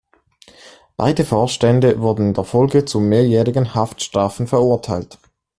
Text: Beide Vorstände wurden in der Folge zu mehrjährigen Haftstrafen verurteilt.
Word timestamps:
Beide 0.97 1.23
Vorstände 1.25 1.99
wurden 1.99 2.29
in 2.29 2.33
der 2.33 2.43
Folge 2.43 2.85
zu 2.85 2.99
mehrjährigen 2.99 3.75
Haftstrafen 3.75 4.47
verurteilt. 4.47 5.19